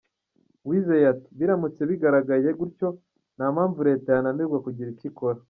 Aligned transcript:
Uwizeye 0.65 1.05
ati 1.13 1.29
“Biramutse 1.39 1.81
bigaragaye 1.89 2.49
gutyo, 2.59 2.87
nta 3.35 3.47
mpamvu 3.55 3.79
Leta 3.89 4.07
yananirwa 4.15 4.57
kugira 4.65 4.91
icyo 4.95 5.07
ikora. 5.11 5.37